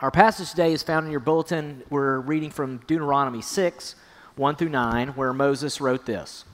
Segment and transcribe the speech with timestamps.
[0.00, 1.82] Our passage today is found in your bulletin.
[1.90, 3.96] We're reading from Deuteronomy 6,
[4.36, 6.44] 1 through 9, where Moses wrote this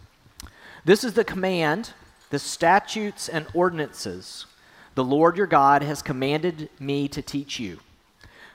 [0.86, 1.92] This is the command,
[2.30, 4.46] the statutes and ordinances
[4.94, 7.80] the Lord your God has commanded me to teach you,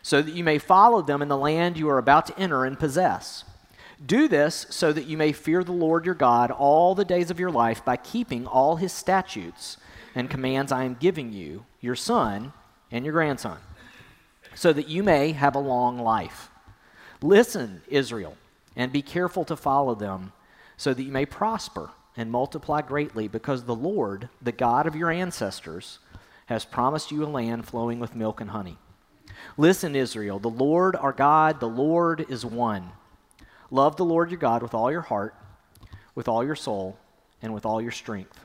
[0.01, 2.79] so that you may follow them in the land you are about to enter and
[2.79, 3.43] possess.
[4.03, 7.39] Do this so that you may fear the Lord your God all the days of
[7.39, 9.77] your life by keeping all his statutes
[10.15, 12.53] and commands I am giving you, your son,
[12.91, 13.59] and your grandson,
[14.59, 16.49] so that you may have a long life.
[17.21, 18.35] Listen, Israel,
[18.75, 20.33] and be careful to follow them,
[20.75, 25.09] so that you may prosper and multiply greatly, because the Lord, the God of your
[25.09, 25.99] ancestors,
[26.47, 28.77] has promised you a land flowing with milk and honey.
[29.55, 32.89] Listen, Israel, the Lord our God, the Lord is one.
[33.71, 35.35] Love the Lord your God with all your heart,
[36.15, 36.97] with all your soul,
[37.41, 38.43] and with all your strength.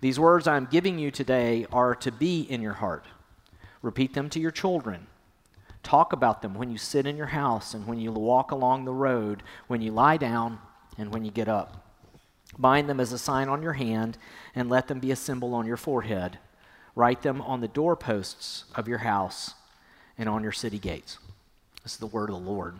[0.00, 3.04] These words I am giving you today are to be in your heart.
[3.82, 5.08] Repeat them to your children.
[5.84, 8.92] Talk about them when you sit in your house and when you walk along the
[8.92, 10.58] road, when you lie down
[10.98, 11.84] and when you get up.
[12.58, 14.18] Bind them as a sign on your hand
[14.54, 16.38] and let them be a symbol on your forehead.
[16.96, 19.54] Write them on the doorposts of your house
[20.16, 21.18] and on your city gates.
[21.82, 22.78] This is the word of the Lord.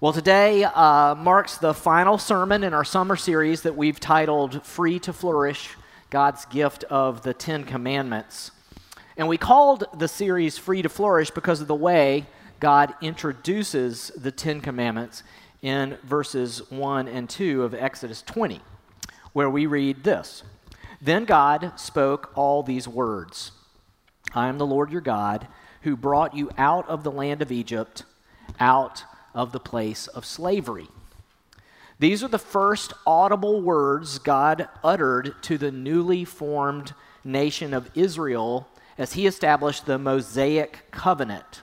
[0.00, 4.98] Well, today uh, marks the final sermon in our summer series that we've titled Free
[5.00, 5.70] to Flourish
[6.10, 8.50] God's Gift of the Ten Commandments.
[9.18, 12.24] And we called the series Free to Flourish because of the way
[12.60, 15.24] God introduces the Ten Commandments
[15.60, 18.60] in verses 1 and 2 of Exodus 20,
[19.32, 20.44] where we read this
[21.00, 23.50] Then God spoke all these words
[24.36, 25.48] I am the Lord your God,
[25.82, 28.04] who brought you out of the land of Egypt,
[28.60, 29.02] out
[29.34, 30.86] of the place of slavery.
[31.98, 36.94] These are the first audible words God uttered to the newly formed
[37.24, 41.62] nation of Israel as he established the Mosaic covenant.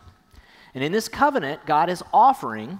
[0.74, 2.80] And in this covenant, God is offering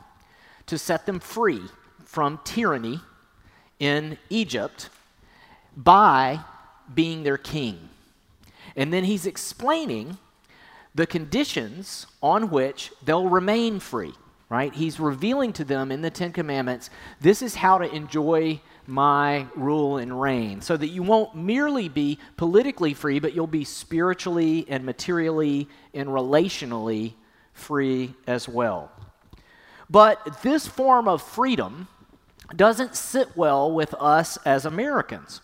[0.66, 1.62] to set them free
[2.06, 3.02] from tyranny
[3.80, 4.90] in Egypt
[5.76, 6.40] by
[6.94, 7.90] being their king.
[8.76, 10.18] And then he's explaining
[10.96, 14.14] the conditions on which they'll remain free
[14.50, 14.74] right?
[14.74, 16.90] He's revealing to them in the Ten Commandments
[17.20, 22.20] this is how to enjoy my rule and reign, so that you won't merely be
[22.38, 27.14] politically free, but you'll be spiritually and materially and relationally
[27.54, 28.92] free as well.
[29.90, 31.88] But this form of freedom
[32.56, 35.42] doesn't sit well with us as Americans.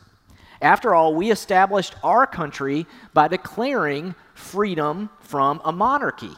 [0.62, 6.36] After all, we established our country by declaring freedom from a monarchy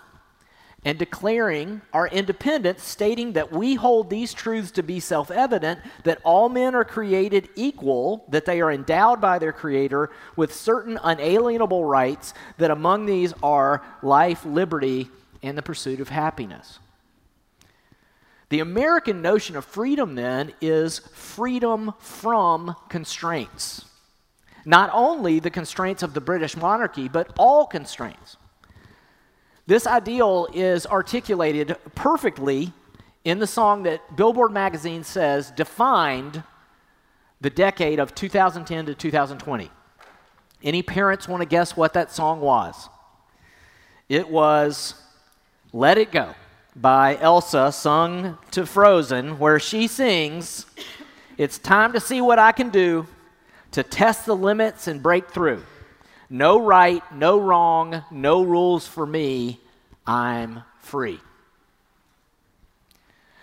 [0.85, 6.19] and declaring our independence, stating that we hold these truths to be self evident that
[6.23, 11.85] all men are created equal, that they are endowed by their Creator with certain unalienable
[11.85, 15.09] rights, that among these are life, liberty,
[15.41, 16.79] and the pursuit of happiness.
[18.49, 23.85] The American notion of freedom, then, is freedom from constraints.
[24.65, 28.37] Not only the constraints of the British monarchy, but all constraints.
[29.65, 32.73] This ideal is articulated perfectly
[33.23, 36.43] in the song that Billboard magazine says defined
[37.39, 39.71] the decade of 2010 to 2020.
[40.63, 42.89] Any parents want to guess what that song was?
[44.09, 44.95] It was
[45.71, 46.35] Let It Go
[46.75, 50.65] by Elsa, sung to Frozen, where she sings,
[51.37, 53.07] It's time to see what I can do
[53.71, 55.63] to test the limits and break through.
[56.33, 59.59] No right, no wrong, no rules for me.
[60.03, 61.19] I'm free.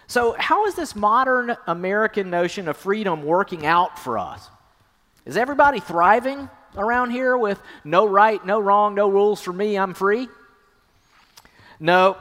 [0.09, 4.49] So, how is this modern American notion of freedom working out for us?
[5.25, 9.95] Is everybody thriving around here with no right, no wrong, no rules for me, I'm
[9.95, 10.27] free?
[11.79, 12.17] No.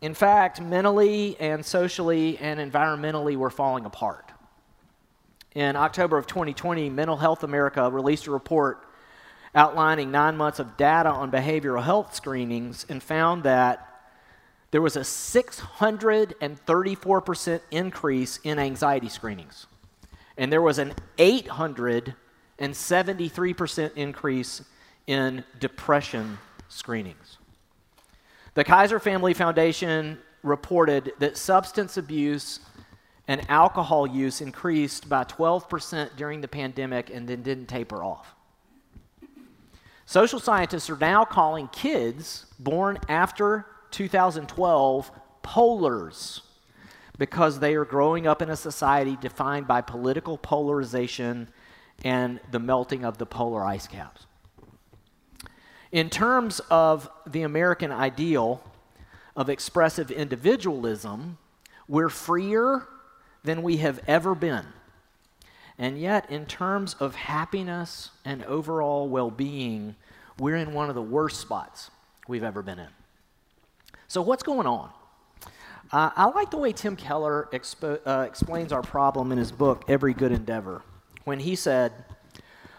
[0.00, 4.30] In fact, mentally and socially and environmentally, we're falling apart.
[5.56, 8.84] In October of 2020, Mental Health America released a report
[9.58, 13.84] outlining nine months of data on behavioral health screenings and found that
[14.70, 19.66] there was a 634% increase in anxiety screenings.
[20.36, 24.62] And there was an 873% increase
[25.08, 26.38] in depression
[26.68, 27.38] screenings.
[28.54, 32.60] The Kaiser Family Foundation reported that substance abuse
[33.26, 38.36] and alcohol use increased by 12% during the pandemic and then didn't taper off.
[40.08, 45.10] Social scientists are now calling kids born after 2012
[45.44, 46.40] polars
[47.18, 51.50] because they are growing up in a society defined by political polarization
[52.06, 54.24] and the melting of the polar ice caps.
[55.92, 58.64] In terms of the American ideal
[59.36, 61.36] of expressive individualism,
[61.86, 62.88] we're freer
[63.44, 64.64] than we have ever been.
[65.78, 69.94] And yet, in terms of happiness and overall well being,
[70.38, 71.90] we're in one of the worst spots
[72.26, 72.88] we've ever been in.
[74.08, 74.90] So, what's going on?
[75.92, 79.84] Uh, I like the way Tim Keller expo- uh, explains our problem in his book,
[79.88, 80.82] Every Good Endeavor,
[81.24, 81.92] when he said,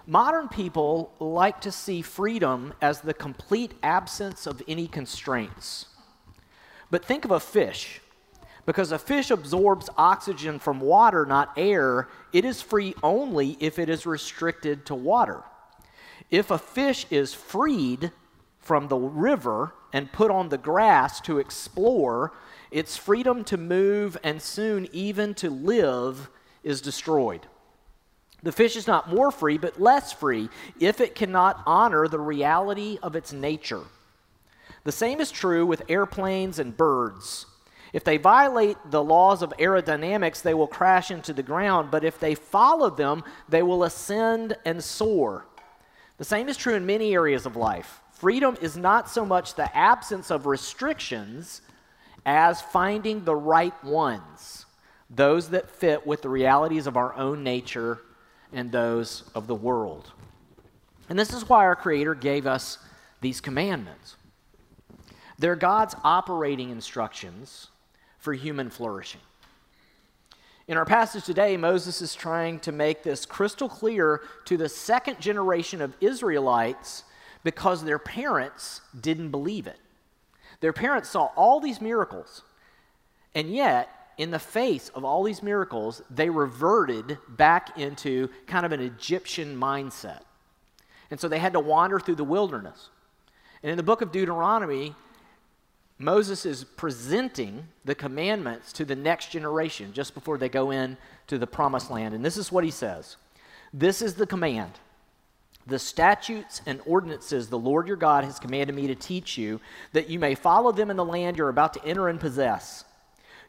[0.06, 5.86] Modern people like to see freedom as the complete absence of any constraints.
[6.90, 8.02] But think of a fish.
[8.70, 13.90] Because a fish absorbs oxygen from water, not air, it is free only if it
[13.90, 15.42] is restricted to water.
[16.30, 18.12] If a fish is freed
[18.60, 22.32] from the river and put on the grass to explore,
[22.70, 26.30] its freedom to move and soon even to live
[26.64, 27.48] is destroyed.
[28.44, 30.48] The fish is not more free, but less free
[30.80, 33.86] if it cannot honor the reality of its nature.
[34.84, 37.48] The same is true with airplanes and birds.
[37.92, 42.20] If they violate the laws of aerodynamics, they will crash into the ground, but if
[42.20, 45.46] they follow them, they will ascend and soar.
[46.18, 48.02] The same is true in many areas of life.
[48.12, 51.62] Freedom is not so much the absence of restrictions
[52.26, 54.66] as finding the right ones,
[55.10, 58.00] those that fit with the realities of our own nature
[58.52, 60.12] and those of the world.
[61.08, 62.78] And this is why our Creator gave us
[63.22, 64.16] these commandments.
[65.40, 67.70] They're God's operating instructions
[68.20, 69.22] for human flourishing.
[70.68, 75.20] In our passage today, Moses is trying to make this crystal clear to the second
[75.20, 77.06] generation of Israelites
[77.44, 79.80] because their parents didn't believe it.
[80.60, 82.44] Their parents saw all these miracles,
[83.34, 83.90] and yet
[84.20, 89.58] in the face of all these miracles, they reverted back into kind of an Egyptian
[89.58, 90.20] mindset.
[91.10, 92.90] And so they had to wander through the wilderness.
[93.64, 94.94] And in the book of Deuteronomy,
[96.00, 100.98] Moses is presenting the commandments to the next generation just before they go in
[101.28, 102.16] to the promised land.
[102.16, 103.18] And this is what he says
[103.74, 104.72] This is the command.
[105.68, 109.60] The statutes and ordinances the Lord your God has commanded me to teach you,
[109.94, 112.86] that you may follow them in the land you're about to enter and possess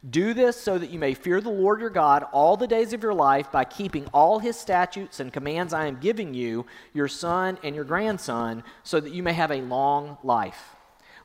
[0.08, 3.02] do this so that you may fear the Lord your God all the days of
[3.02, 6.64] your life by keeping all his statutes and commands I am giving you,
[6.94, 10.76] your son and your grandson, so that you may have a long life.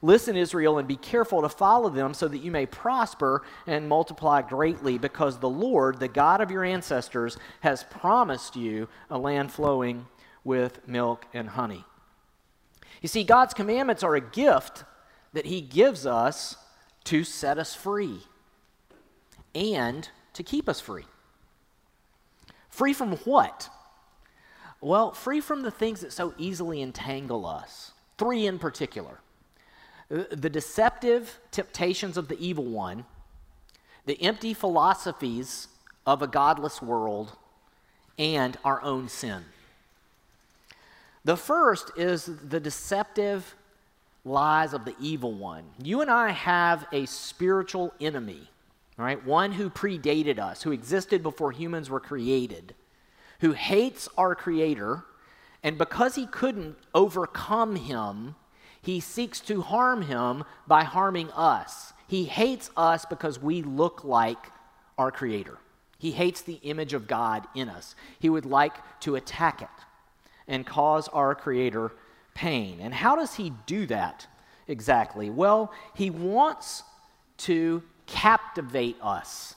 [0.06, 4.40] Listen, Israel, and be careful to follow them so that you may prosper and multiply
[4.44, 10.06] greatly, because the Lord, the God of your ancestors, has promised you a land flowing
[10.44, 11.84] with milk and honey.
[13.02, 14.84] You see, God's commandments are a gift
[15.34, 16.56] that he gives us
[17.06, 18.20] to set us free
[19.56, 21.06] and to keep us free.
[22.70, 23.70] Free from what?
[24.82, 27.94] Well, free from the things that so easily entangle us.
[28.20, 29.20] Three in particular
[30.12, 33.06] Uh, the deceptive temptations of the evil one,
[34.06, 35.68] the empty philosophies
[36.06, 37.36] of a godless world,
[38.18, 39.44] and our own sin.
[41.24, 43.56] The first is the deceptive
[44.24, 45.64] lies of the evil one.
[45.84, 48.50] You and I have a spiritual enemy
[48.98, 49.24] right?
[49.26, 52.74] one who predated us, who existed before humans were created,
[53.42, 55.04] who hates our Creator,
[55.64, 58.36] and because he couldn't overcome him,
[58.86, 61.92] he seeks to harm him by harming us.
[62.08, 64.52] He hates us because we look like
[64.96, 65.58] our Creator.
[65.98, 67.96] He hates the image of God in us.
[68.20, 69.68] He would like to attack it
[70.48, 71.94] and cause our Creator
[72.36, 72.80] pain.
[72.80, 74.28] And how does he do that
[74.68, 75.32] exactly?
[75.32, 76.84] Well, he wants
[77.38, 79.56] to captivate us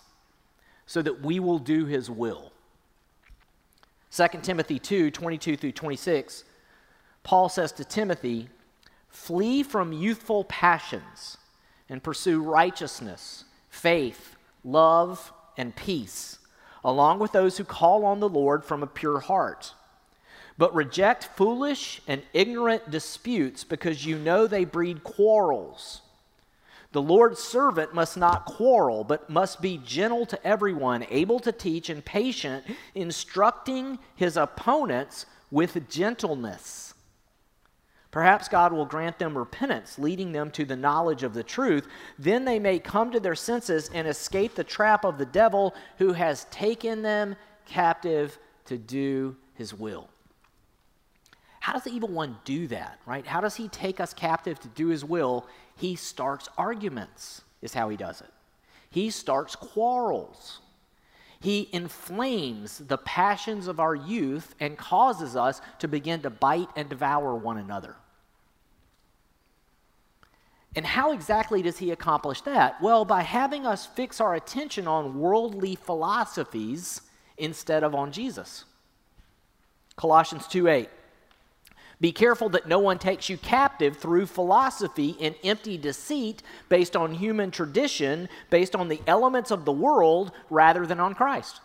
[0.87, 2.50] so that we will do his will.
[4.11, 6.44] 2 Timothy 2 22 through 26,
[7.25, 8.49] Paul says to Timothy,
[9.08, 11.38] Flee from youthful passions
[11.88, 16.38] and pursue righteousness, faith, love, and peace,
[16.84, 19.74] along with those who call on the Lord from a pure heart.
[20.56, 26.02] But reject foolish and ignorant disputes because you know they breed quarrels.
[26.92, 31.90] The Lord's servant must not quarrel, but must be gentle to everyone, able to teach,
[31.90, 36.88] and patient, instructing his opponents with gentleness.
[38.10, 41.86] Perhaps God will grant them repentance, leading them to the knowledge of the truth.
[42.18, 46.14] Then they may come to their senses and escape the trap of the devil who
[46.14, 47.36] has taken them
[47.66, 50.08] captive to do his will.
[51.60, 53.26] How does the evil one do that, right?
[53.26, 55.46] How does he take us captive to do his will?
[55.76, 58.30] He starts arguments, is how he does it.
[58.90, 60.60] He starts quarrels.
[61.40, 66.88] He inflames the passions of our youth and causes us to begin to bite and
[66.88, 67.97] devour one another.
[70.75, 72.80] And how exactly does he accomplish that?
[72.83, 77.00] Well, by having us fix our attention on worldly philosophies
[77.37, 78.64] instead of on Jesus.
[79.97, 80.88] Colossians 2 8.
[82.00, 87.14] Be careful that no one takes you captive through philosophy and empty deceit based on
[87.14, 91.61] human tradition, based on the elements of the world rather than on Christ.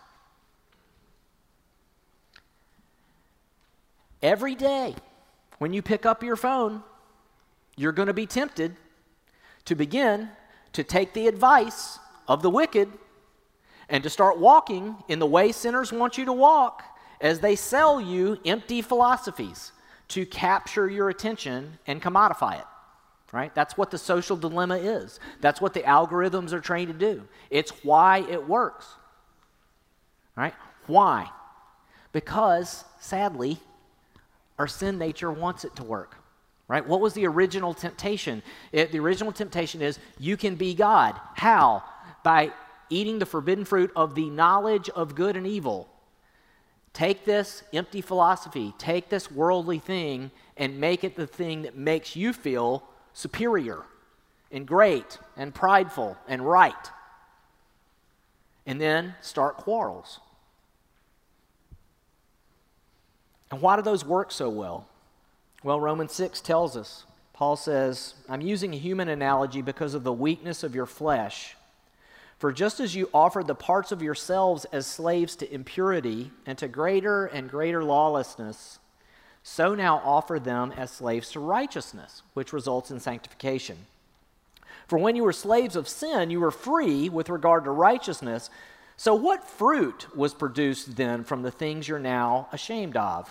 [4.24, 4.96] Every day,
[5.60, 6.82] when you pick up your phone,
[7.76, 8.76] you're going to be tempted
[9.66, 10.30] to begin
[10.72, 12.90] to take the advice of the wicked
[13.88, 16.84] and to start walking in the way sinners want you to walk
[17.22, 19.72] as they sell you empty philosophies
[20.14, 22.66] to capture your attention and commodify it.
[23.32, 23.54] Right?
[23.56, 25.20] That's what the social dilemma is.
[25.42, 27.24] That's what the algorithms are trained to do.
[27.50, 28.86] It's why it works.
[30.36, 30.54] Right?
[30.86, 31.30] Why?
[32.12, 33.58] Because, sadly,
[34.60, 36.16] our sin nature wants it to work.
[36.68, 36.88] Right?
[36.88, 38.44] What was the original temptation?
[38.72, 41.20] It, the original temptation is you can be God.
[41.34, 41.84] How?
[42.24, 42.52] By
[42.90, 45.90] eating the forbidden fruit of the knowledge of good and evil.
[46.94, 52.16] Take this empty philosophy, take this worldly thing, and make it the thing that makes
[52.16, 52.84] you feel
[53.14, 53.84] superior
[54.52, 56.92] and great and prideful and right.
[58.66, 60.20] And then start quarrels.
[63.52, 64.88] And why do those work so well?
[65.64, 67.06] Well, Romans 6 tells us.
[67.34, 71.56] Paul says, I'm using a human analogy because of the weakness of your flesh.
[72.38, 76.68] For just as you offered the parts of yourselves as slaves to impurity and to
[76.68, 78.80] greater and greater lawlessness,
[79.44, 83.78] so now offer them as slaves to righteousness, which results in sanctification.
[84.88, 88.50] For when you were slaves of sin, you were free with regard to righteousness.
[88.96, 93.30] So, what fruit was produced then from the things you're now ashamed of?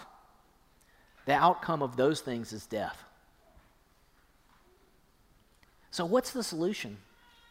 [1.24, 3.04] The outcome of those things is death.
[5.90, 6.98] So, what's the solution?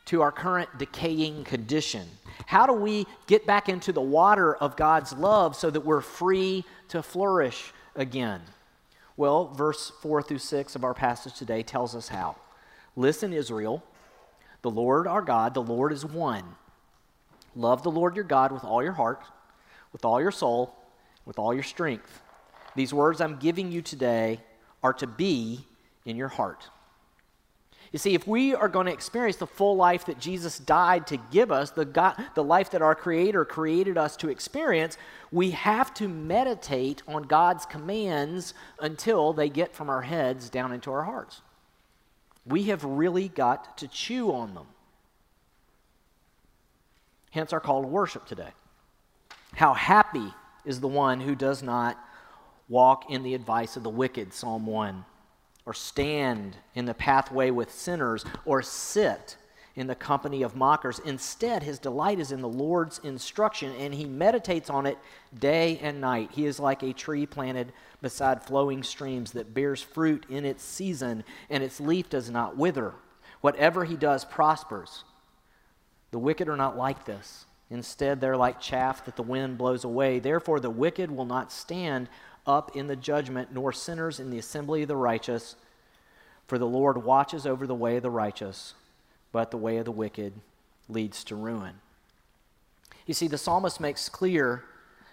[0.05, 2.08] To our current decaying condition?
[2.46, 6.65] How do we get back into the water of God's love so that we're free
[6.89, 8.41] to flourish again?
[9.17, 12.36] Well, verse 4 through 6 of our passage today tells us how.
[12.96, 13.84] Listen, Israel,
[14.62, 16.43] the Lord our God, the Lord is one.
[17.55, 19.22] Love the Lord your God with all your heart,
[19.91, 20.75] with all your soul,
[21.25, 22.22] with all your strength.
[22.75, 24.39] These words I'm giving you today
[24.84, 25.65] are to be
[26.05, 26.70] in your heart.
[27.91, 31.17] You see, if we are going to experience the full life that Jesus died to
[31.17, 34.98] give us, the, God, the life that our Creator created us to experience,
[35.29, 40.89] we have to meditate on God's commands until they get from our heads down into
[40.89, 41.41] our hearts.
[42.45, 44.67] We have really got to chew on them.
[47.31, 48.51] Hence our call to worship today.
[49.53, 50.33] How happy
[50.63, 51.98] is the one who does not
[52.69, 55.03] walk in the advice of the wicked, Psalm 1
[55.65, 59.37] or stand in the pathway with sinners, or sit
[59.75, 60.99] in the company of mockers.
[60.99, 64.97] Instead, his delight is in the Lord's instruction, and he meditates on it
[65.37, 66.29] day and night.
[66.33, 71.23] He is like a tree planted beside flowing streams that bears fruit in its season,
[71.49, 72.93] and its leaf does not wither.
[73.41, 75.03] Whatever he does prospers.
[76.11, 77.45] The wicked are not like this.
[77.69, 80.19] Instead, they're like chaff that the wind blows away.
[80.19, 82.09] Therefore, the wicked will not stand
[82.45, 85.55] up in the judgment, nor sinners in the assembly of the righteous.
[86.48, 88.74] For the Lord watches over the way of the righteous,
[89.31, 90.33] but the way of the wicked
[90.89, 91.75] leads to ruin.
[93.05, 94.63] You see, the psalmist makes clear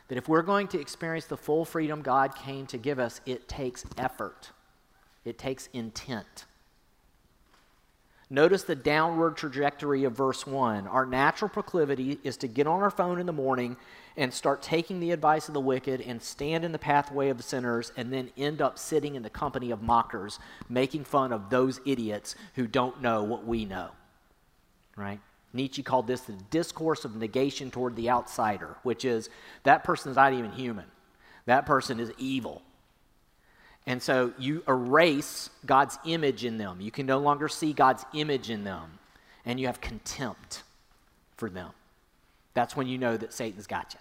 [0.08, 3.48] that if we're going to experience the full freedom God came to give us, it
[3.48, 4.50] takes effort,
[5.24, 6.44] it takes intent.
[8.30, 10.86] Notice the downward trajectory of verse 1.
[10.86, 13.76] Our natural proclivity is to get on our phone in the morning
[14.18, 17.42] and start taking the advice of the wicked and stand in the pathway of the
[17.42, 21.80] sinners and then end up sitting in the company of mockers, making fun of those
[21.86, 23.90] idiots who don't know what we know.
[24.96, 25.20] Right?
[25.52, 29.30] Nietzsche called this the discourse of negation toward the outsider, which is
[29.62, 30.86] that person is not even human.
[31.46, 32.62] That person is evil.
[33.86, 36.80] And so you erase God's image in them.
[36.80, 38.98] You can no longer see God's image in them.
[39.46, 40.64] And you have contempt
[41.36, 41.70] for them.
[42.52, 44.00] That's when you know that Satan's got you.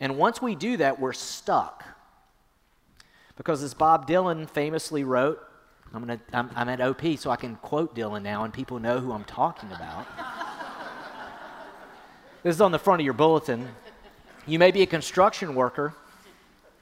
[0.00, 1.84] And once we do that, we're stuck.
[3.36, 5.40] Because as Bob Dylan famously wrote,
[5.92, 8.98] I'm, gonna, I'm, I'm at OP, so I can quote Dylan now, and people know
[8.98, 10.06] who I'm talking about.
[12.42, 13.68] this is on the front of your bulletin.
[14.46, 15.94] You may be a construction worker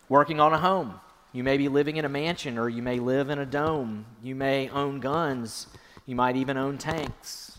[0.08, 1.00] working on a home.
[1.32, 4.04] You may be living in a mansion or you may live in a dome.
[4.22, 5.66] You may own guns.
[6.04, 7.58] You might even own tanks.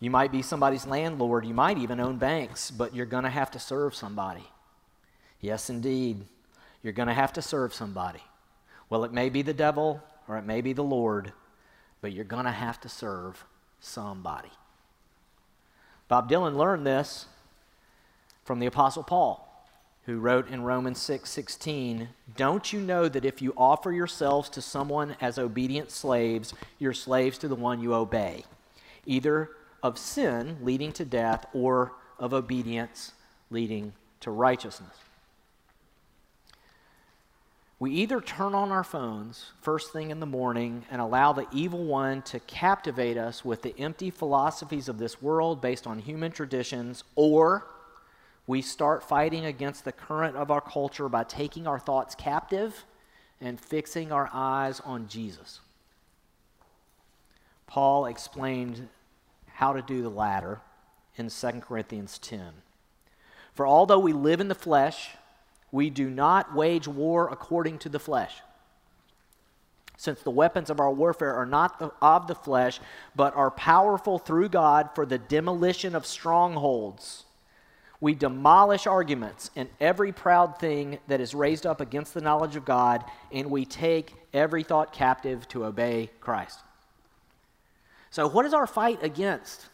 [0.00, 1.44] You might be somebody's landlord.
[1.44, 4.46] You might even own banks, but you're going to have to serve somebody.
[5.40, 6.24] Yes, indeed.
[6.82, 8.22] You're going to have to serve somebody.
[8.90, 11.32] Well, it may be the devil or it may be the Lord,
[12.00, 13.44] but you're going to have to serve
[13.80, 14.50] somebody.
[16.06, 17.26] Bob Dylan learned this
[18.44, 19.44] from the Apostle Paul,
[20.04, 24.62] who wrote in Romans 6 16, Don't you know that if you offer yourselves to
[24.62, 28.44] someone as obedient slaves, you're slaves to the one you obey,
[29.04, 29.50] either
[29.82, 33.12] of sin leading to death or of obedience
[33.50, 35.07] leading to righteousness?
[37.80, 41.84] We either turn on our phones first thing in the morning and allow the evil
[41.84, 47.04] one to captivate us with the empty philosophies of this world based on human traditions,
[47.14, 47.68] or
[48.48, 52.84] we start fighting against the current of our culture by taking our thoughts captive
[53.40, 55.60] and fixing our eyes on Jesus.
[57.68, 58.88] Paul explained
[59.46, 60.60] how to do the latter
[61.16, 62.40] in 2 Corinthians 10.
[63.54, 65.10] For although we live in the flesh,
[65.70, 68.34] we do not wage war according to the flesh.
[69.96, 72.78] Since the weapons of our warfare are not of the flesh,
[73.16, 77.24] but are powerful through God for the demolition of strongholds.
[78.00, 82.64] We demolish arguments and every proud thing that is raised up against the knowledge of
[82.64, 86.60] God, and we take every thought captive to obey Christ.
[88.10, 89.66] So, what is our fight against?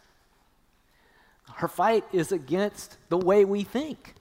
[1.61, 4.15] Our fight is against the way we think,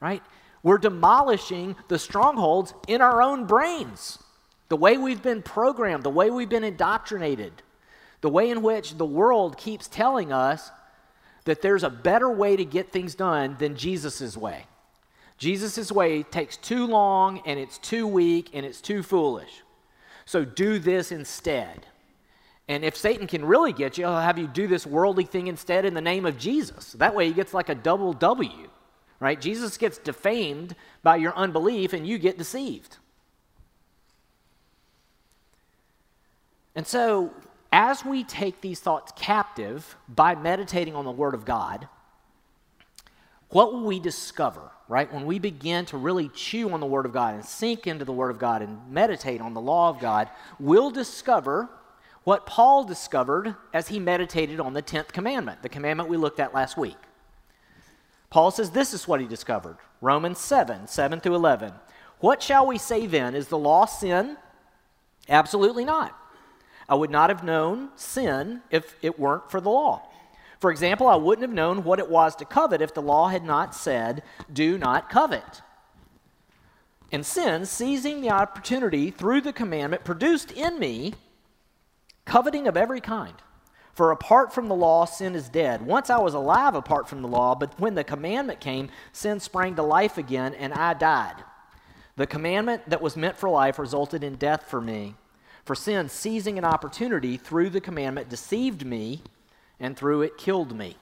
[0.00, 0.22] right?
[0.66, 4.18] We're demolishing the strongholds in our own brains.
[4.68, 7.52] The way we've been programmed, the way we've been indoctrinated,
[8.20, 10.72] the way in which the world keeps telling us
[11.44, 14.66] that there's a better way to get things done than Jesus' way.
[15.38, 19.62] Jesus' way takes too long and it's too weak and it's too foolish.
[20.24, 21.86] So do this instead.
[22.66, 25.84] And if Satan can really get you, he'll have you do this worldly thing instead
[25.84, 26.90] in the name of Jesus.
[26.94, 28.68] That way he gets like a double W
[29.20, 29.40] right?
[29.40, 32.98] Jesus gets defamed by your unbelief and you get deceived.
[36.74, 37.32] And so,
[37.72, 41.88] as we take these thoughts captive by meditating on the Word of God,
[43.48, 45.12] what will we discover, right?
[45.12, 48.12] When we begin to really chew on the Word of God and sink into the
[48.12, 51.68] Word of God and meditate on the law of God, we'll discover
[52.24, 56.52] what Paul discovered as he meditated on the 10th commandment, the commandment we looked at
[56.52, 56.96] last week.
[58.36, 61.72] Paul says this is what he discovered Romans 7 7 through 11.
[62.18, 63.34] What shall we say then?
[63.34, 64.36] Is the law sin?
[65.26, 66.14] Absolutely not.
[66.86, 70.06] I would not have known sin if it weren't for the law.
[70.60, 73.42] For example, I wouldn't have known what it was to covet if the law had
[73.42, 74.22] not said,
[74.52, 75.62] Do not covet.
[77.10, 81.14] And sin, seizing the opportunity through the commandment, produced in me
[82.26, 83.36] coveting of every kind.
[83.96, 85.80] For apart from the law, sin is dead.
[85.80, 89.74] Once I was alive apart from the law, but when the commandment came, sin sprang
[89.76, 91.36] to life again, and I died.
[92.16, 95.14] The commandment that was meant for life resulted in death for me.
[95.64, 99.22] For sin, seizing an opportunity through the commandment, deceived me,
[99.80, 100.98] and through it killed me.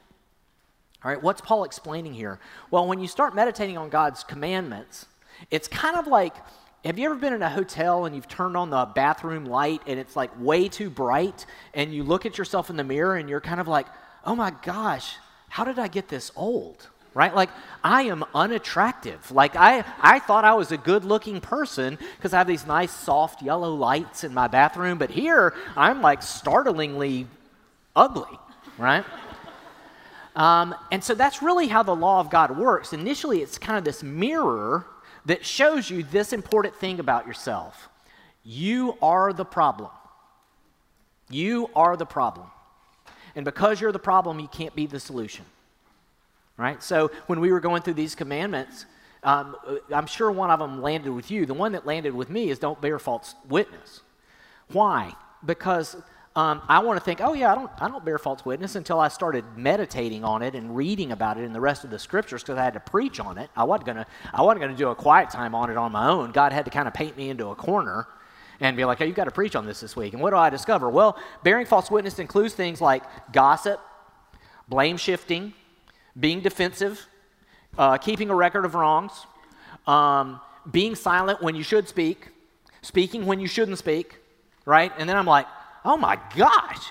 [1.04, 2.38] All right, what's Paul explaining here?
[2.70, 5.06] Well, when you start meditating on God's commandments,
[5.50, 6.36] it's kind of like
[6.84, 9.98] have you ever been in a hotel and you've turned on the bathroom light and
[9.98, 13.40] it's like way too bright and you look at yourself in the mirror and you're
[13.40, 13.86] kind of like,
[14.24, 15.16] oh my gosh,
[15.48, 16.88] how did I get this old?
[17.14, 17.34] Right?
[17.34, 17.50] Like,
[17.82, 19.30] I am unattractive.
[19.30, 22.92] Like, I, I thought I was a good looking person because I have these nice
[22.92, 27.28] soft yellow lights in my bathroom, but here I'm like startlingly
[27.94, 28.36] ugly,
[28.78, 29.04] right?
[30.34, 32.92] Um, and so that's really how the law of God works.
[32.92, 34.84] Initially, it's kind of this mirror
[35.26, 37.88] that shows you this important thing about yourself
[38.46, 39.90] you are the problem.
[41.30, 42.48] You are the problem.
[43.34, 45.46] And because you're the problem, you can't be the solution.
[46.58, 46.82] Right?
[46.82, 48.84] So when we were going through these commandments,
[49.22, 49.56] um,
[49.92, 51.46] I'm sure one of them landed with you.
[51.46, 54.02] The one that landed with me is don't bear false witness.
[54.70, 55.14] Why?
[55.44, 55.96] Because
[56.36, 58.98] um, I want to think, oh yeah, I don't, I don't bear false witness until
[58.98, 62.42] I started meditating on it and reading about it in the rest of the scriptures
[62.42, 63.50] because I had to preach on it.
[63.54, 66.32] I wasn't gonna, I wasn't gonna do a quiet time on it on my own.
[66.32, 68.08] God had to kind of paint me into a corner
[68.60, 70.12] and be like, hey, you've got to preach on this this week.
[70.12, 70.88] And what do I discover?
[70.88, 73.80] Well, bearing false witness includes things like gossip,
[74.68, 75.52] blame shifting,
[76.18, 77.06] being defensive,
[77.78, 79.26] uh, keeping a record of wrongs,
[79.86, 82.28] um, being silent when you should speak,
[82.82, 84.18] speaking when you shouldn't speak,
[84.64, 84.92] right?
[84.98, 85.46] And then I'm like,
[85.84, 86.86] oh my gosh,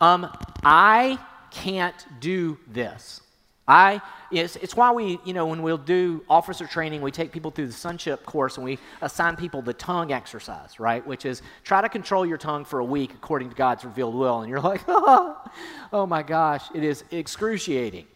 [0.00, 0.30] um,
[0.62, 1.18] I
[1.50, 3.20] can't do this.
[3.66, 7.50] I, it's, it's why we, you know, when we'll do officer training, we take people
[7.50, 11.06] through the sonship course and we assign people the tongue exercise, right?
[11.06, 14.40] Which is try to control your tongue for a week according to God's revealed will.
[14.40, 15.50] And you're like, oh,
[15.94, 18.06] oh my gosh, it is excruciating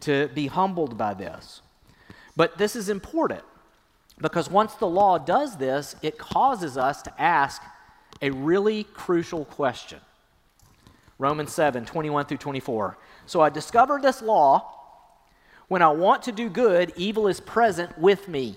[0.00, 1.62] to be humbled by this.
[2.36, 3.42] But this is important
[4.18, 7.60] because once the law does this, it causes us to ask
[8.24, 10.00] a really crucial question.
[11.18, 12.96] Romans 7 21 through 24.
[13.26, 14.70] So I discovered this law.
[15.68, 18.56] When I want to do good, evil is present with me.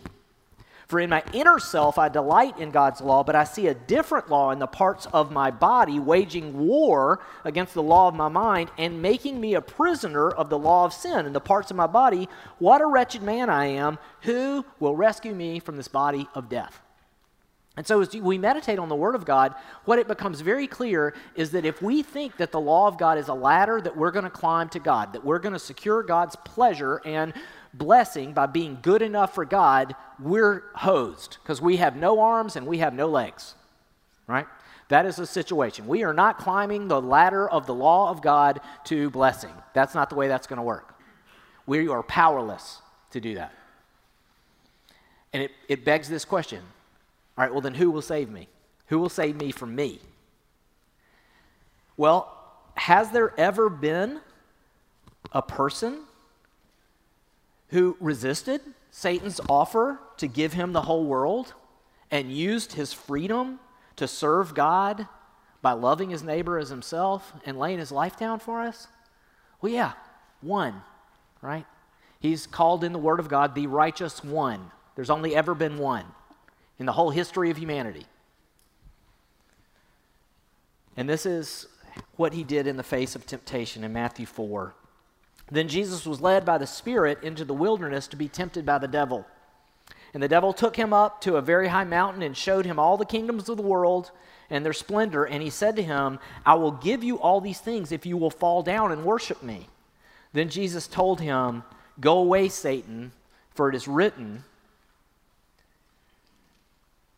[0.88, 4.30] For in my inner self I delight in God's law, but I see a different
[4.30, 8.72] law in the parts of my body, waging war against the law of my mind
[8.78, 11.88] and making me a prisoner of the law of sin in the parts of my
[11.88, 12.30] body.
[12.58, 14.00] What a wretched man I am!
[14.22, 16.87] Who will rescue me from this body of death?
[17.78, 19.54] And so, as we meditate on the Word of God,
[19.86, 23.20] what it becomes very clear is that if we think that the law of God
[23.20, 26.02] is a ladder that we're going to climb to God, that we're going to secure
[26.02, 27.34] God's pleasure and
[27.76, 32.66] blessing by being good enough for God, we're hosed because we have no arms and
[32.66, 33.54] we have no legs,
[34.26, 34.48] right?
[34.90, 35.86] That is the situation.
[35.86, 39.54] We are not climbing the ladder of the law of God to blessing.
[39.76, 40.96] That's not the way that's going to work.
[41.68, 43.54] We are powerless to do that.
[45.32, 46.64] And it, it begs this question
[47.38, 48.48] all right, well, then who will save me?
[48.88, 50.00] Who will save me from me?
[51.96, 52.34] Well,
[52.76, 54.22] has there ever been
[55.32, 56.00] a person
[57.70, 61.54] who resisted Satan's offer to give him the whole world
[62.10, 63.60] and used his freedom
[63.98, 65.08] to serve God
[65.62, 68.88] by loving his neighbor as himself and laying his life down for us?
[69.62, 69.94] Well, yeah,
[70.42, 70.82] one,
[71.42, 71.66] right?
[72.20, 74.72] He's called in the Word of God the righteous one.
[74.96, 76.06] There's only ever been one
[76.80, 78.06] in the whole history of humanity.
[80.96, 81.68] And this is
[82.16, 84.74] what he did in the face of temptation in Matthew 4.
[85.52, 88.88] Then Jesus was led by the Spirit into the wilderness to be tempted by the
[88.88, 89.26] devil.
[90.14, 92.98] And the devil took him up to a very high mountain and showed him all
[92.98, 94.12] the kingdoms of the world
[94.50, 95.26] and their splendor.
[95.26, 98.32] And he said to him, I will give you all these things if you will
[98.32, 99.68] fall down and worship me.
[100.34, 101.64] Then Jesus told him,
[102.00, 103.12] Go away, Satan,
[103.54, 104.44] for it is written,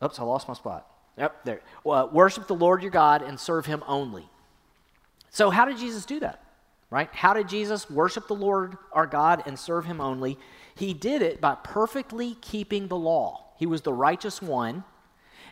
[0.04, 0.88] Oops, I lost my spot.
[1.18, 1.62] Yep, there.
[1.84, 4.30] Well, worship the Lord your God and serve him only.
[5.30, 6.42] So, how did Jesus do that?
[6.90, 7.10] Right?
[7.14, 10.40] How did Jesus worship the Lord our God and serve him only?
[10.76, 13.46] He did it by perfectly keeping the law.
[13.58, 14.86] He was the righteous one.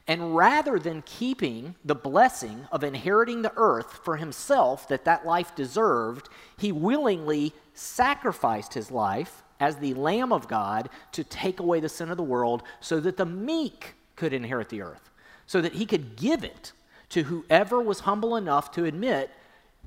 [0.07, 5.53] And rather than keeping the blessing of inheriting the earth for himself that that life
[5.53, 11.89] deserved, he willingly sacrificed his life as the Lamb of God to take away the
[11.89, 15.09] sin of the world so that the meek could inherit the earth,
[15.45, 16.73] so that he could give it
[17.09, 19.31] to whoever was humble enough to admit,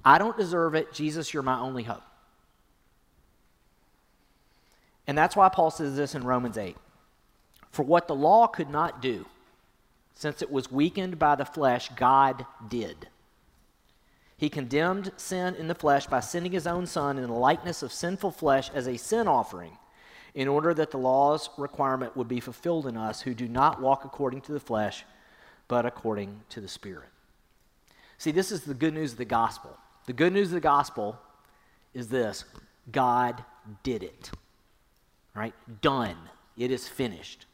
[0.02, 0.94] I don't deserve it.
[0.94, 2.02] Jesus, you're my only hope.
[5.06, 6.76] And that's why Paul says this in Romans 8.
[7.72, 9.26] For what the law could not do,
[10.14, 13.08] since it was weakened by the flesh, God did.
[14.36, 17.92] He condemned sin in the flesh by sending his own Son in the likeness of
[17.92, 19.76] sinful flesh as a sin offering
[20.34, 24.04] in order that the law's requirement would be fulfilled in us who do not walk
[24.04, 25.04] according to the flesh,
[25.68, 27.08] but according to the Spirit.
[28.18, 29.76] See, this is the good news of the gospel.
[30.06, 31.18] The good news of the gospel
[31.94, 32.44] is this
[32.90, 33.44] God
[33.82, 34.30] did it.
[35.34, 35.54] Right?
[35.80, 36.16] Done.
[36.56, 37.46] It is finished.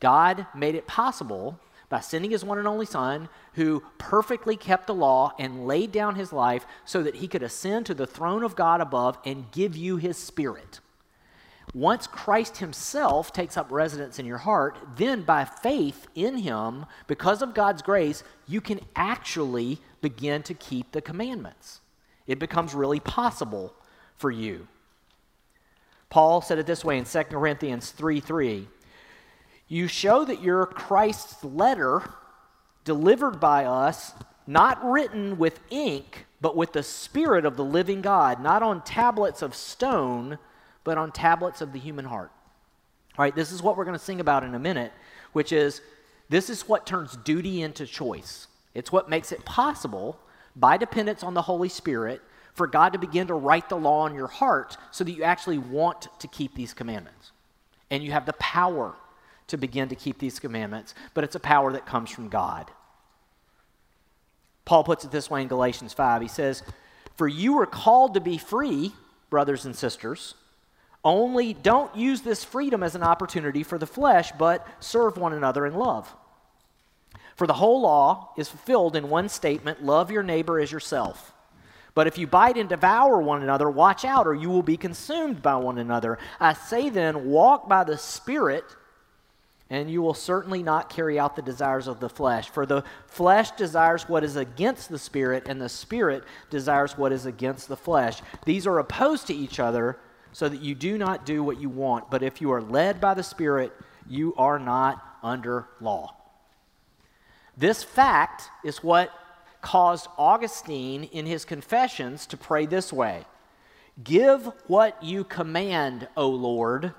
[0.00, 4.94] God made it possible by sending his one and only Son, who perfectly kept the
[4.94, 8.56] law and laid down his life so that he could ascend to the throne of
[8.56, 10.80] God above and give you his Spirit.
[11.72, 17.42] Once Christ Himself takes up residence in your heart, then by faith in Him, because
[17.42, 21.80] of God's grace, you can actually begin to keep the commandments.
[22.26, 23.74] It becomes really possible
[24.16, 24.68] for you.
[26.10, 28.68] Paul said it this way in 2 Corinthians 3 3.
[29.66, 32.02] You show that you're Christ's letter
[32.84, 34.12] delivered by us,
[34.46, 39.42] not written with ink, but with the Spirit of the living God, not on tablets
[39.42, 40.38] of stone
[40.84, 42.30] but on tablets of the human heart.
[43.18, 44.92] All right, this is what we're going to sing about in a minute,
[45.32, 45.80] which is
[46.28, 48.46] this is what turns duty into choice.
[48.74, 50.18] It's what makes it possible,
[50.56, 52.20] by dependence on the Holy Spirit,
[52.54, 55.58] for God to begin to write the law in your heart so that you actually
[55.58, 57.32] want to keep these commandments.
[57.90, 58.94] And you have the power
[59.48, 62.70] to begin to keep these commandments, but it's a power that comes from God.
[64.64, 66.22] Paul puts it this way in Galatians 5.
[66.22, 66.62] He says,
[67.16, 68.92] For you were called to be free,
[69.30, 70.34] brothers and sisters.
[71.04, 75.66] Only don't use this freedom as an opportunity for the flesh, but serve one another
[75.66, 76.14] in love.
[77.36, 81.32] For the whole law is fulfilled in one statement love your neighbor as yourself.
[81.94, 85.42] But if you bite and devour one another, watch out, or you will be consumed
[85.42, 86.18] by one another.
[86.40, 88.64] I say then, walk by the Spirit,
[89.70, 92.48] and you will certainly not carry out the desires of the flesh.
[92.48, 97.26] For the flesh desires what is against the Spirit, and the Spirit desires what is
[97.26, 98.20] against the flesh.
[98.44, 99.98] These are opposed to each other
[100.34, 102.10] so that you do not do what you want.
[102.10, 103.72] But if you are led by the Spirit,
[104.06, 106.12] you are not under law.
[107.56, 109.10] This fact is what
[109.62, 113.24] caused Augustine in his Confessions to pray this way
[114.02, 116.92] Give what you command, O Lord,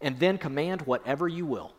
[0.00, 1.72] and then command whatever you will.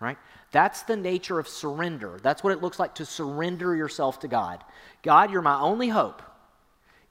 [0.00, 0.18] Right?
[0.50, 2.18] That's the nature of surrender.
[2.20, 4.62] That's what it looks like to surrender yourself to God.
[5.02, 6.20] God, you're my only hope.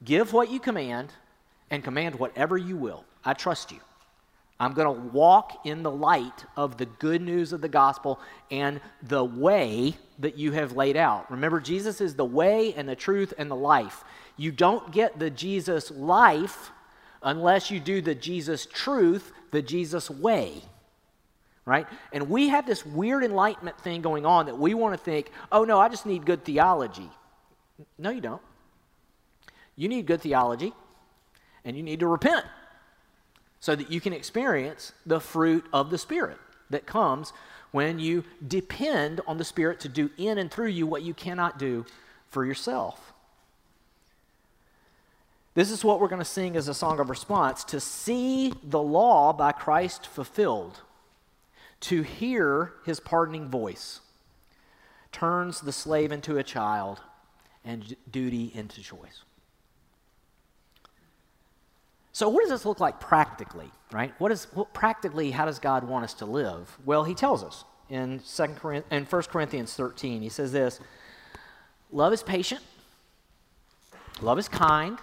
[0.04, 1.14] Give what you command
[1.70, 3.06] and command whatever you will.
[3.24, 3.80] I trust you.
[4.60, 8.20] I'm going to walk in the light of the good news of the gospel
[8.52, 11.30] and the way that you have laid out.
[11.32, 14.04] Remember, Jesus is the way and the truth and the life.
[14.38, 16.72] You don't get the Jesus life
[17.22, 20.62] unless you do the Jesus truth, the Jesus way.
[21.66, 21.88] Right?
[22.12, 25.64] And we have this weird enlightenment thing going on that we want to think, oh
[25.64, 27.10] no, I just need good theology.
[27.98, 28.42] No, you don't.
[29.76, 30.74] You need good theology
[31.66, 32.46] and you need to repent
[33.60, 36.38] so that you can experience the fruit of the Spirit
[36.70, 37.32] that comes
[37.72, 41.58] when you depend on the Spirit to do in and through you what you cannot
[41.58, 41.86] do
[42.30, 43.14] for yourself.
[45.56, 48.82] This is what we're going to sing as a song of response to see the
[48.82, 50.82] law by Christ fulfilled,
[51.82, 54.02] to hear his pardoning voice,
[55.12, 57.02] turns the slave into a child
[57.64, 59.24] and duty into choice.
[62.14, 64.14] So, what does this look like practically, right?
[64.20, 65.32] What is what, practically?
[65.32, 66.78] How does God want us to live?
[66.86, 70.22] Well, He tells us in Second in 1 Corinthians 13.
[70.22, 70.80] He says this:
[71.92, 72.62] Love is patient.
[74.22, 75.00] Love is kind.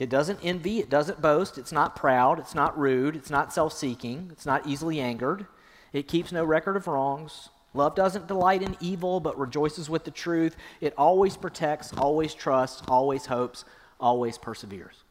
[0.00, 0.80] It doesn't envy.
[0.80, 1.58] It doesn't boast.
[1.58, 2.40] It's not proud.
[2.40, 3.14] It's not rude.
[3.14, 4.30] It's not self-seeking.
[4.32, 5.46] It's not easily angered.
[5.92, 7.50] It keeps no record of wrongs.
[7.72, 10.56] Love doesn't delight in evil, but rejoices with the truth.
[10.80, 13.64] It always protects, always trusts, always hopes,
[14.00, 15.04] always perseveres.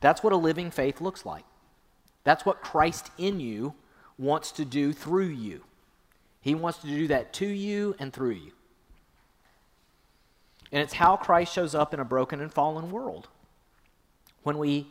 [0.00, 1.44] That's what a living faith looks like.
[2.24, 3.74] That's what Christ in you
[4.18, 5.62] wants to do through you.
[6.40, 8.52] He wants to do that to you and through you.
[10.72, 13.28] And it's how Christ shows up in a broken and fallen world.
[14.42, 14.88] When we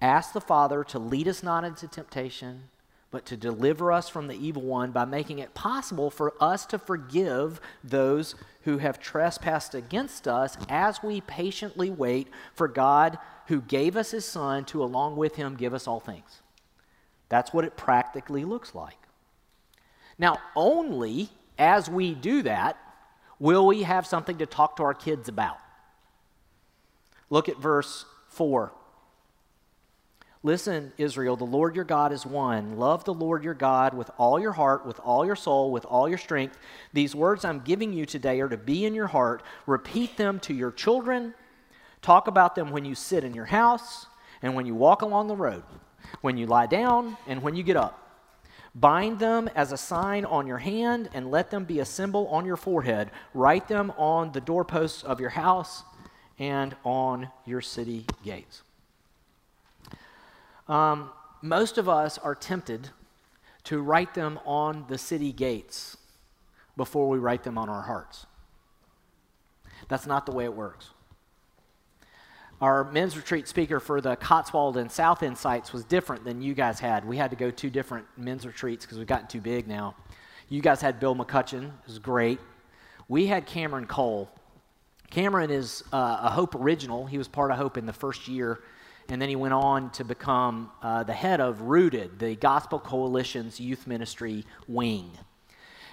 [0.00, 2.64] ask the Father to lead us not into temptation,
[3.10, 6.78] but to deliver us from the evil one by making it possible for us to
[6.78, 13.18] forgive those who have trespassed against us as we patiently wait for God
[13.48, 16.42] who gave us his Son to, along with him, give us all things.
[17.28, 18.98] That's what it practically looks like.
[20.18, 22.76] Now, only as we do that
[23.38, 25.58] will we have something to talk to our kids about.
[27.30, 28.72] Look at verse 4.
[30.42, 32.78] Listen, Israel, the Lord your God is one.
[32.78, 36.08] Love the Lord your God with all your heart, with all your soul, with all
[36.08, 36.58] your strength.
[36.92, 39.42] These words I'm giving you today are to be in your heart.
[39.66, 41.34] Repeat them to your children.
[42.02, 44.06] Talk about them when you sit in your house
[44.42, 45.64] and when you walk along the road,
[46.20, 48.04] when you lie down and when you get up.
[48.74, 52.44] Bind them as a sign on your hand and let them be a symbol on
[52.44, 53.10] your forehead.
[53.34, 55.82] Write them on the doorposts of your house
[56.38, 58.62] and on your city gates.
[60.68, 61.10] Um,
[61.42, 62.90] most of us are tempted
[63.64, 65.96] to write them on the city gates
[66.76, 68.26] before we write them on our hearts.
[69.88, 70.90] That's not the way it works.
[72.60, 76.80] Our men's retreat speaker for the Cotswold and South sites was different than you guys
[76.80, 77.04] had.
[77.04, 79.94] We had to go two different men's retreats because we've gotten too big now.
[80.48, 82.40] You guys had Bill McCutcheon, it was great.
[83.08, 84.28] We had Cameron Cole.
[85.10, 87.06] Cameron is uh, a Hope original.
[87.06, 88.60] He was part of Hope in the first year
[89.10, 93.58] and then he went on to become uh, the head of Rooted, the Gospel Coalition's
[93.58, 95.10] youth ministry wing.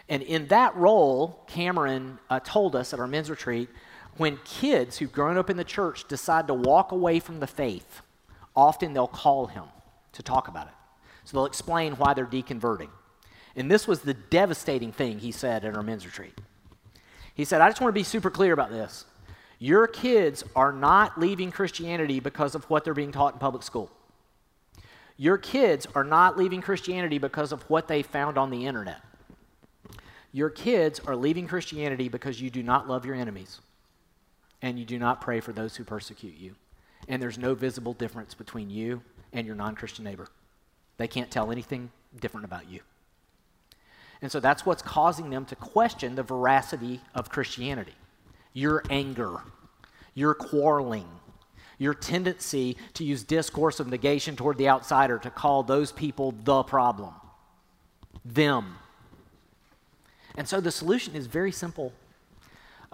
[0.09, 3.69] And in that role, Cameron uh, told us at our men's retreat
[4.17, 8.01] when kids who've grown up in the church decide to walk away from the faith,
[8.55, 9.65] often they'll call him
[10.13, 10.73] to talk about it.
[11.25, 12.89] So they'll explain why they're deconverting.
[13.55, 16.39] And this was the devastating thing he said at our men's retreat.
[17.33, 19.05] He said, I just want to be super clear about this.
[19.59, 23.91] Your kids are not leaving Christianity because of what they're being taught in public school.
[25.17, 29.01] Your kids are not leaving Christianity because of what they found on the internet.
[30.33, 33.61] Your kids are leaving Christianity because you do not love your enemies
[34.65, 36.55] and you do not pray for those who persecute you.
[37.07, 40.27] And there's no visible difference between you and your non Christian neighbor.
[40.97, 42.79] They can't tell anything different about you.
[44.23, 47.93] And so that's what's causing them to question the veracity of Christianity
[48.53, 49.41] your anger,
[50.15, 51.09] your quarreling,
[51.77, 56.63] your tendency to use discourse of negation toward the outsider to call those people the
[56.63, 57.13] problem,
[58.23, 58.77] them.
[60.35, 61.93] And so the solution is very simple.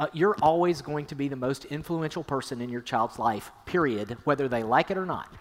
[0.01, 4.17] Uh, you're always going to be the most influential person in your child's life, period,
[4.23, 5.31] whether they like it or not.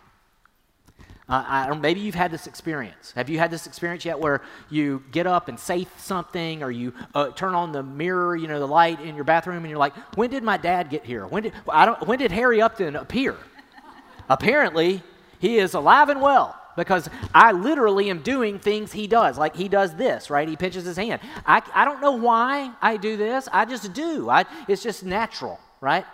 [1.26, 3.12] Uh, I don't, maybe you've had this experience.
[3.12, 6.92] Have you had this experience yet where you get up and say something or you
[7.14, 9.96] uh, turn on the mirror, you know, the light in your bathroom and you're like,
[10.18, 11.26] when did my dad get here?
[11.26, 13.38] When did, I don't, when did Harry Upton appear?
[14.28, 15.02] Apparently,
[15.38, 19.38] he is alive and well because I literally am doing things he does.
[19.38, 20.48] Like he does this, right?
[20.48, 21.20] He pinches his hand.
[21.46, 23.48] I, I don't know why I do this.
[23.52, 24.30] I just do.
[24.30, 26.04] I, it's just natural, right?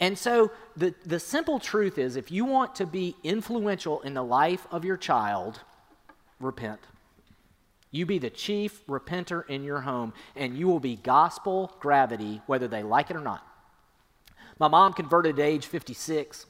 [0.00, 4.22] And so the, the simple truth is if you want to be influential in the
[4.22, 5.60] life of your child,
[6.40, 6.80] repent.
[7.90, 12.68] You be the chief repenter in your home, and you will be gospel gravity whether
[12.68, 13.44] they like it or not.
[14.58, 16.46] My mom converted at age 56,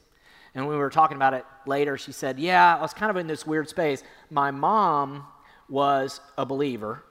[0.54, 3.16] and when we were talking about it later, she said, Yeah, I was kind of
[3.16, 4.02] in this weird space.
[4.30, 5.24] My mom
[5.68, 7.04] was a believer,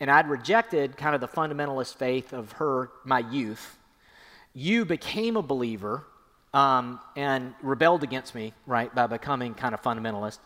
[0.00, 3.78] and I'd rejected kind of the fundamentalist faith of her, my youth
[4.58, 6.04] you became a believer
[6.52, 10.38] um, and rebelled against me, right, by becoming kind of fundamentalist.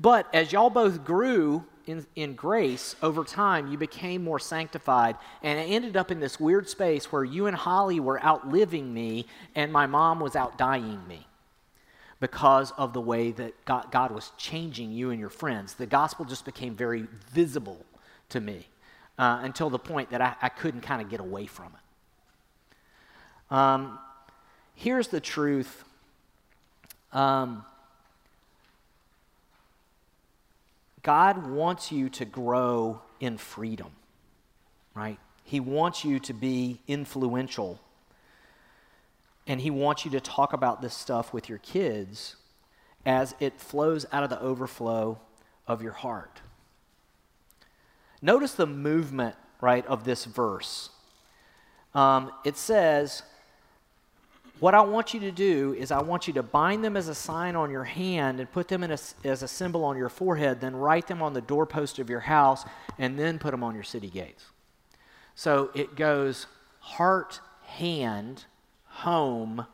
[0.00, 5.58] But as y'all both grew in, in grace over time, you became more sanctified, and
[5.60, 9.72] it ended up in this weird space where you and Holly were outliving me, and
[9.72, 11.26] my mom was outdying me
[12.22, 15.74] because of the way that God, God was changing you and your friends.
[15.74, 17.84] The gospel just became very visible
[18.28, 18.68] to me
[19.18, 21.72] uh, until the point that I, I couldn't kind of get away from
[23.50, 23.54] it.
[23.56, 23.98] Um,
[24.76, 25.82] here's the truth.
[27.12, 27.64] Um,
[31.02, 33.90] God wants you to grow in freedom,
[34.94, 35.18] right?
[35.42, 37.80] He wants you to be influential.
[39.52, 42.36] And He wants you to talk about this stuff with your kids
[43.04, 45.20] as it flows out of the overflow
[45.66, 46.40] of your heart.
[48.22, 50.88] Notice the movement, right, of this verse.
[51.94, 53.24] Um, it says,
[54.58, 57.14] what I want you to do is, I want you to bind them as a
[57.14, 60.74] sign on your hand and put them a, as a symbol on your forehead, then
[60.74, 62.64] write them on the doorpost of your house,
[62.98, 64.46] and then put them on your city gates.
[65.34, 66.46] So it goes
[66.78, 68.46] heart, hand,
[68.92, 69.66] home,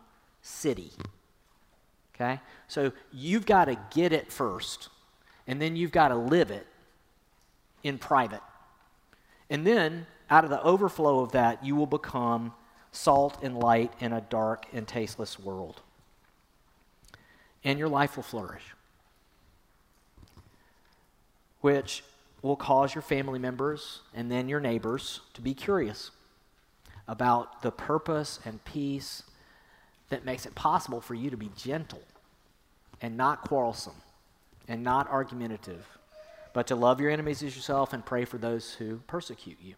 [0.43, 0.93] city.
[2.15, 2.41] Okay?
[2.69, 4.89] So you've got to get it first,
[5.47, 6.67] and then you've got to live it
[7.83, 8.43] in private.
[9.51, 12.53] And then, out of the overflow of that, you will become
[12.93, 15.81] salt and light in a dark and tasteless world.
[17.65, 18.63] And your life will flourish,
[21.61, 22.05] which
[22.41, 26.11] will cause your family members and then your neighbors to be curious
[27.09, 29.25] about the purpose and peace
[30.11, 32.03] that makes it possible for you to be gentle
[33.01, 33.95] and not quarrelsome
[34.69, 35.87] and not argumentative,
[36.53, 39.75] but to love your enemies as yourself and pray for those who persecute you.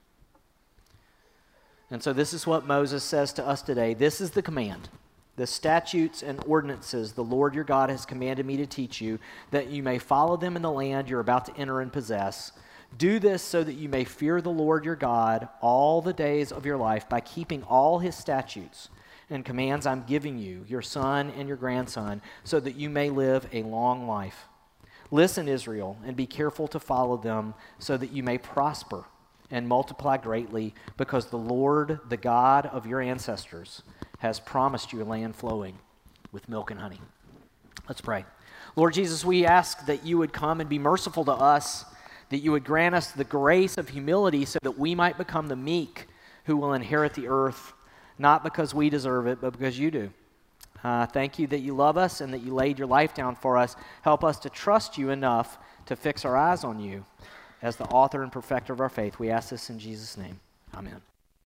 [1.90, 3.94] And so, this is what Moses says to us today.
[3.94, 4.88] This is the command
[5.36, 9.18] the statutes and ordinances the Lord your God has commanded me to teach you,
[9.52, 12.52] that you may follow them in the land you're about to enter and possess.
[12.98, 16.66] Do this so that you may fear the Lord your God all the days of
[16.66, 18.88] your life by keeping all his statutes
[19.30, 23.46] and commands I'm giving you, your son and your grandson, so that you may live
[23.52, 24.46] a long life.
[25.10, 29.04] Listen, Israel, and be careful to follow them so that you may prosper
[29.50, 33.82] and multiply greatly, because the Lord, the God of your ancestors,
[34.18, 35.78] has promised you a land flowing
[36.30, 37.00] with milk and honey.
[37.88, 38.24] Let's pray.
[38.76, 41.84] Lord Jesus, we ask that you would come and be merciful to us,
[42.30, 45.56] that you would grant us the grace of humility so that we might become the
[45.56, 46.06] meek
[46.44, 47.72] who will inherit the earth,
[48.18, 50.10] not because we deserve it, but because you do.
[50.82, 53.58] Uh, thank you that you love us and that you laid your life down for
[53.58, 53.76] us.
[54.02, 57.04] Help us to trust you enough to fix our eyes on you
[57.62, 59.18] as the author and perfecter of our faith.
[59.18, 60.40] We ask this in Jesus' name.
[60.74, 61.09] Amen.